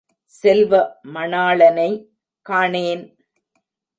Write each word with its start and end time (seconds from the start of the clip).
செல்வ 0.31 0.71
மணாளனை 1.15 1.89
காணேன்! 2.45 3.03